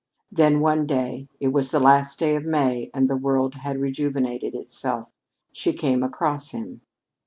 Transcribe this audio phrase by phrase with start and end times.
[0.31, 4.55] Then, one day, it was the last day of May and the world had rejuvenated
[4.55, 5.09] itself,
[5.51, 6.81] she came across him.